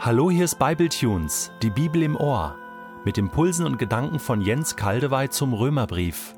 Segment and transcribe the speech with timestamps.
[0.00, 2.54] Hallo, hier ist Bibletunes, die Bibel im Ohr,
[3.04, 6.36] mit Impulsen und Gedanken von Jens Kaldewey zum Römerbrief.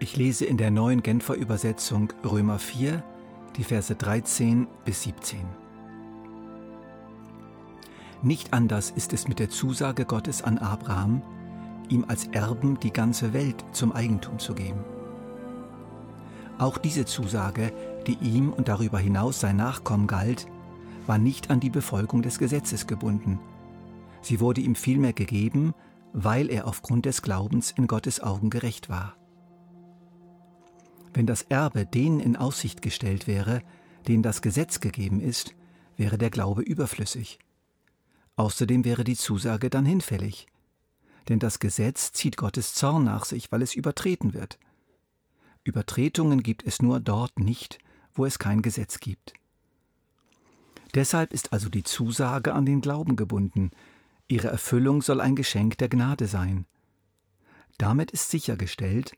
[0.00, 3.04] Ich lese in der neuen Genfer Übersetzung Römer 4,
[3.56, 5.38] die Verse 13 bis 17.
[8.22, 11.22] Nicht anders ist es mit der Zusage Gottes an Abraham,
[11.88, 14.84] ihm als Erben die ganze Welt zum Eigentum zu geben.
[16.58, 17.72] Auch diese Zusage,
[18.08, 20.48] die ihm und darüber hinaus sein Nachkommen galt,
[21.08, 23.40] war nicht an die Befolgung des Gesetzes gebunden.
[24.20, 25.74] Sie wurde ihm vielmehr gegeben,
[26.12, 29.16] weil er aufgrund des Glaubens in Gottes Augen gerecht war.
[31.14, 33.62] Wenn das Erbe denen in Aussicht gestellt wäre,
[34.06, 35.54] denen das Gesetz gegeben ist,
[35.96, 37.38] wäre der Glaube überflüssig.
[38.36, 40.46] Außerdem wäre die Zusage dann hinfällig.
[41.28, 44.58] Denn das Gesetz zieht Gottes Zorn nach sich, weil es übertreten wird.
[45.64, 47.78] Übertretungen gibt es nur dort nicht,
[48.14, 49.34] wo es kein Gesetz gibt.
[50.94, 53.70] Deshalb ist also die Zusage an den Glauben gebunden.
[54.26, 56.66] Ihre Erfüllung soll ein Geschenk der Gnade sein.
[57.78, 59.12] Damit ist sichergestellt,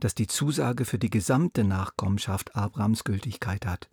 [0.00, 3.88] dass die Zusage für die gesamte Nachkommenschaft Abrahams Gültigkeit hat.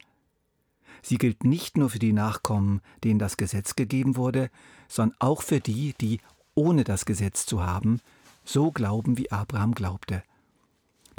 [1.03, 4.49] Sie gilt nicht nur für die Nachkommen, denen das Gesetz gegeben wurde,
[4.87, 6.19] sondern auch für die, die,
[6.55, 7.99] ohne das Gesetz zu haben,
[8.43, 10.23] so glauben, wie Abraham glaubte.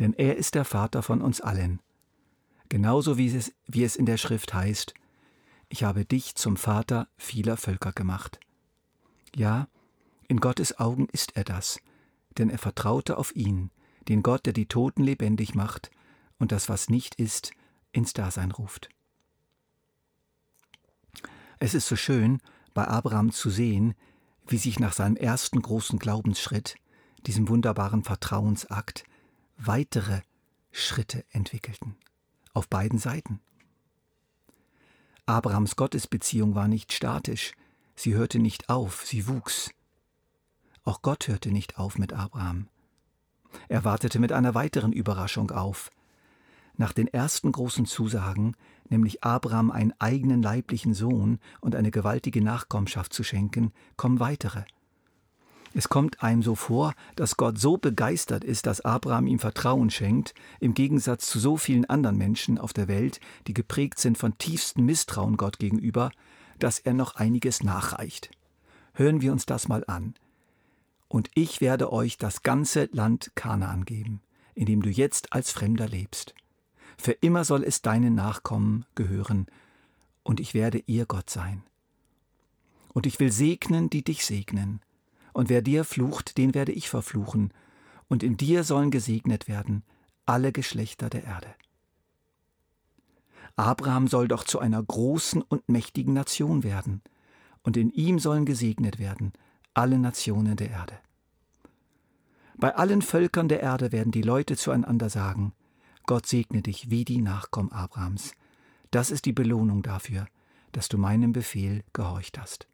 [0.00, 1.80] Denn er ist der Vater von uns allen.
[2.68, 4.94] Genauso wie es, wie es in der Schrift heißt,
[5.68, 8.40] ich habe dich zum Vater vieler Völker gemacht.
[9.34, 9.68] Ja,
[10.26, 11.80] in Gottes Augen ist er das,
[12.36, 13.70] denn er vertraute auf ihn,
[14.08, 15.90] den Gott, der die Toten lebendig macht
[16.38, 17.52] und das, was nicht ist,
[17.92, 18.88] ins Dasein ruft.
[21.58, 22.40] Es ist so schön,
[22.72, 23.94] bei Abraham zu sehen,
[24.46, 26.76] wie sich nach seinem ersten großen Glaubensschritt,
[27.26, 29.04] diesem wunderbaren Vertrauensakt,
[29.56, 30.20] weitere
[30.70, 31.96] Schritte entwickelten.
[32.54, 33.40] Auf beiden Seiten.
[35.28, 37.52] Abrahams Gottesbeziehung war nicht statisch,
[37.94, 39.70] sie hörte nicht auf, sie wuchs.
[40.84, 42.68] Auch Gott hörte nicht auf mit Abraham.
[43.68, 45.90] Er wartete mit einer weiteren Überraschung auf.
[46.78, 48.56] Nach den ersten großen Zusagen,
[48.88, 54.62] nämlich Abraham einen eigenen leiblichen Sohn und eine gewaltige Nachkommenschaft zu schenken, kommen weitere–
[55.74, 60.34] es kommt einem so vor, dass Gott so begeistert ist, dass Abraham ihm Vertrauen schenkt,
[60.60, 64.84] im Gegensatz zu so vielen anderen Menschen auf der Welt, die geprägt sind von tiefstem
[64.84, 66.10] Misstrauen Gott gegenüber,
[66.58, 68.30] dass er noch einiges nachreicht.
[68.94, 70.14] Hören wir uns das mal an.
[71.08, 74.20] Und ich werde euch das ganze Land Kanaan geben,
[74.54, 76.34] in dem du jetzt als Fremder lebst.
[76.98, 79.46] Für immer soll es deinen Nachkommen gehören,
[80.24, 81.62] und ich werde ihr Gott sein.
[82.92, 84.82] Und ich will segnen, die dich segnen,
[85.32, 87.52] und wer dir flucht, den werde ich verfluchen,
[88.08, 89.82] und in dir sollen gesegnet werden
[90.26, 91.54] alle Geschlechter der Erde.
[93.56, 97.02] Abraham soll doch zu einer großen und mächtigen Nation werden,
[97.62, 99.32] und in ihm sollen gesegnet werden
[99.74, 100.98] alle Nationen der Erde.
[102.56, 105.52] Bei allen Völkern der Erde werden die Leute zueinander sagen,
[106.06, 108.32] Gott segne dich wie die Nachkommen Abrahams.
[108.90, 110.26] Das ist die Belohnung dafür,
[110.72, 112.68] dass du meinem Befehl gehorcht hast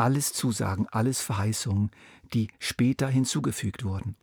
[0.00, 1.90] alles Zusagen, alles Verheißungen,
[2.32, 4.16] die später hinzugefügt wurden.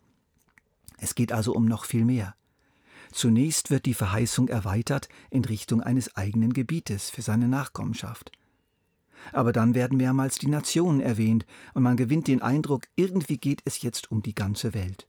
[0.98, 2.36] Es geht also um noch viel mehr.
[3.12, 8.32] Zunächst wird die Verheißung erweitert in Richtung eines eigenen Gebietes für seine Nachkommenschaft.
[9.34, 11.46] Aber dann werden mehrmals die Nationen erwähnt
[11.76, 15.08] und man gewinnt den Eindruck, irgendwie geht es jetzt um die ganze Welt.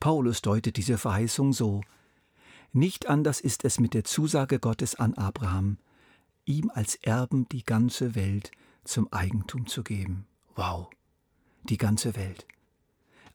[0.00, 1.80] Paulus deutet diese Verheißung so
[2.72, 5.78] Nicht anders ist es mit der Zusage Gottes an Abraham,
[6.44, 8.50] ihm als Erben die ganze Welt
[8.84, 10.26] zum Eigentum zu geben.
[10.54, 10.90] Wow,
[11.64, 12.46] die ganze Welt.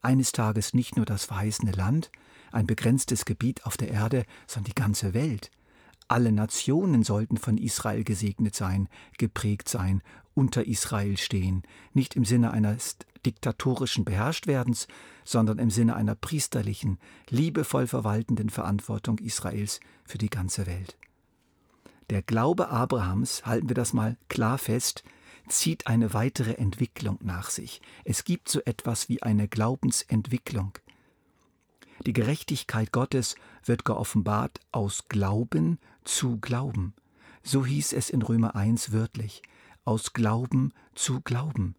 [0.02, 2.12] Eines Tages nicht nur das verheißene Land,
[2.52, 5.52] ein begrenztes Gebiet auf der Erde, sondern die ganze Welt.
[6.08, 8.88] Alle Nationen sollten von Israel gesegnet sein,
[9.18, 10.02] geprägt sein,
[10.34, 14.88] unter Israel stehen, nicht im Sinne eines diktatorischen Beherrschtwerdens,
[15.26, 20.98] sondern im Sinne einer priesterlichen, liebevoll verwaltenden Verantwortung Israels für die ganze Welt.
[22.10, 25.04] Der Glaube Abrahams, halten wir das mal klar fest,
[25.50, 27.82] zieht eine weitere Entwicklung nach sich.
[28.04, 30.78] Es gibt so etwas wie eine Glaubensentwicklung.
[32.06, 33.36] Die Gerechtigkeit Gottes
[33.66, 36.94] wird geoffenbart aus Glauben zu Glauben.
[37.44, 39.42] So hieß es in Römer 1 wörtlich,
[39.86, 41.76] aus Glauben zu Glauben.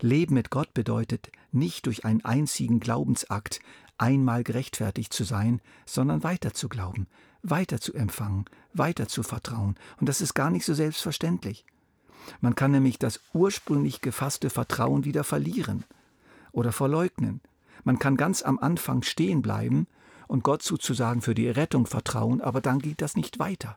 [0.00, 3.60] Leben mit Gott bedeutet nicht durch einen einzigen Glaubensakt
[3.98, 7.06] einmal gerechtfertigt zu sein, sondern weiter zu glauben,
[7.42, 9.76] weiter zu empfangen, weiter zu vertrauen.
[10.00, 11.64] Und das ist gar nicht so selbstverständlich.
[12.40, 15.84] Man kann nämlich das ursprünglich gefasste Vertrauen wieder verlieren
[16.52, 17.40] oder verleugnen.
[17.84, 19.86] Man kann ganz am Anfang stehen bleiben
[20.28, 23.76] und Gott sozusagen für die Rettung vertrauen, aber dann geht das nicht weiter.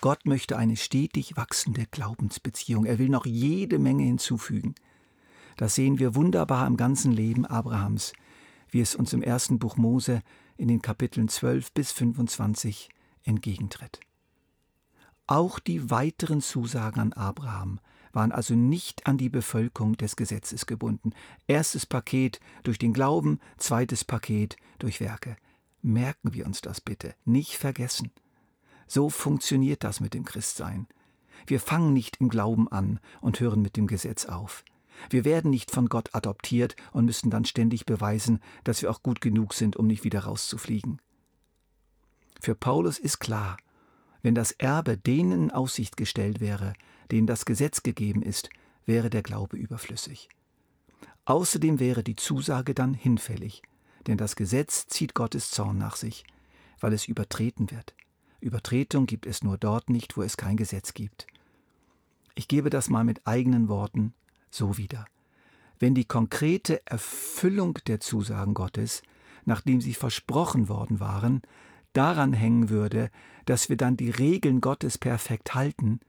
[0.00, 2.86] Gott möchte eine stetig wachsende Glaubensbeziehung.
[2.86, 4.74] Er will noch jede Menge hinzufügen.
[5.56, 8.14] Das sehen wir wunderbar im ganzen Leben Abrahams,
[8.70, 10.22] wie es uns im ersten Buch Mose
[10.56, 12.88] in den Kapiteln 12 bis 25
[13.24, 14.00] entgegentritt.
[15.30, 17.78] Auch die weiteren Zusagen an Abraham
[18.12, 21.12] waren also nicht an die Bevölkerung des Gesetzes gebunden.
[21.46, 25.36] Erstes Paket durch den Glauben, zweites Paket durch Werke.
[25.82, 28.10] Merken wir uns das bitte, nicht vergessen.
[28.88, 30.88] So funktioniert das mit dem Christsein.
[31.46, 34.64] Wir fangen nicht im Glauben an und hören mit dem Gesetz auf.
[35.10, 39.20] Wir werden nicht von Gott adoptiert und müssen dann ständig beweisen, dass wir auch gut
[39.20, 41.00] genug sind, um nicht wieder rauszufliegen.
[42.40, 43.58] Für Paulus ist klar,
[44.22, 46.74] wenn das Erbe denen in Aussicht gestellt wäre,
[47.10, 48.50] denen das Gesetz gegeben ist,
[48.86, 50.28] wäre der Glaube überflüssig.
[51.24, 53.62] Außerdem wäre die Zusage dann hinfällig,
[54.06, 56.24] denn das Gesetz zieht Gottes Zorn nach sich,
[56.80, 57.94] weil es übertreten wird.
[58.40, 61.26] Übertretung gibt es nur dort nicht, wo es kein Gesetz gibt.
[62.34, 64.14] Ich gebe das mal mit eigenen Worten
[64.50, 65.04] so wieder.
[65.78, 69.02] Wenn die konkrete Erfüllung der Zusagen Gottes,
[69.44, 71.42] nachdem sie versprochen worden waren,
[71.92, 73.10] daran hängen würde,
[73.46, 76.00] dass wir dann die Regeln Gottes perfekt halten,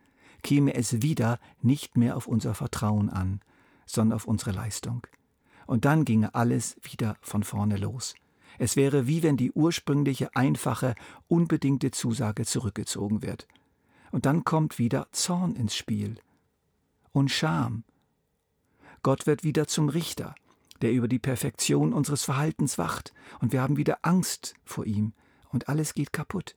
[0.43, 3.41] käme es wieder nicht mehr auf unser Vertrauen an,
[3.85, 5.05] sondern auf unsere Leistung.
[5.67, 8.15] Und dann ginge alles wieder von vorne los.
[8.57, 10.95] Es wäre wie wenn die ursprüngliche, einfache,
[11.27, 13.47] unbedingte Zusage zurückgezogen wird.
[14.11, 16.17] Und dann kommt wieder Zorn ins Spiel
[17.11, 17.83] und Scham.
[19.03, 20.35] Gott wird wieder zum Richter,
[20.81, 25.13] der über die Perfektion unseres Verhaltens wacht, und wir haben wieder Angst vor ihm,
[25.51, 26.55] und alles geht kaputt.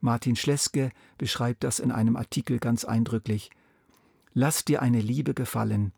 [0.00, 3.50] Martin Schleske beschreibt das in einem Artikel ganz eindrücklich.
[4.32, 5.92] Lass dir eine Liebe gefallen,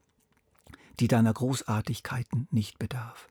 [0.98, 3.28] die deiner Großartigkeiten nicht bedarf.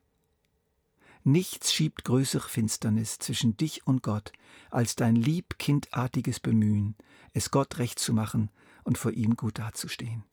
[1.23, 4.31] Nichts schiebt größere Finsternis zwischen dich und Gott
[4.71, 6.95] als dein lieb kindartiges Bemühen,
[7.33, 8.49] es Gott recht zu machen
[8.83, 10.23] und vor ihm gut dazustehen.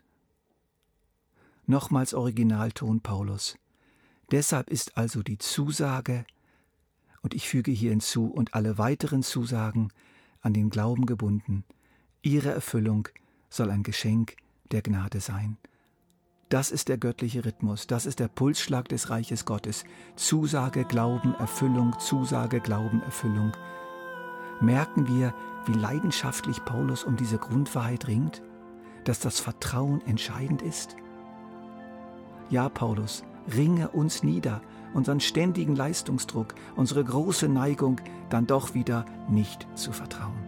[1.66, 3.58] Nochmals Originalton Paulus.
[4.31, 6.25] Deshalb ist also die Zusage,
[7.26, 9.88] und ich füge hier hinzu, und alle weiteren Zusagen
[10.43, 11.64] an den Glauben gebunden.
[12.23, 13.08] Ihre Erfüllung
[13.50, 14.37] soll ein Geschenk
[14.70, 15.56] der Gnade sein.
[16.50, 19.82] Das ist der göttliche Rhythmus, das ist der Pulsschlag des Reiches Gottes.
[20.14, 23.50] Zusage, Glauben, Erfüllung, Zusage, Glauben, Erfüllung.
[24.61, 25.34] Merken wir,
[25.67, 28.40] wie leidenschaftlich Paulus um diese Grundwahrheit ringt,
[29.02, 30.94] dass das Vertrauen entscheidend ist?
[32.50, 34.62] Ja, Paulus, ringe uns nieder,
[34.96, 38.00] unseren ständigen Leistungsdruck, unsere große Neigung,
[38.31, 40.45] dann doch wieder nicht zu vertrauen.